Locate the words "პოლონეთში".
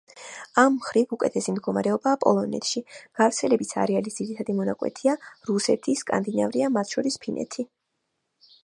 2.23-2.83